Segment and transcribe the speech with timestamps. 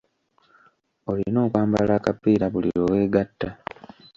[1.09, 3.49] Olina okwambala akapiira buli lwe weegatta.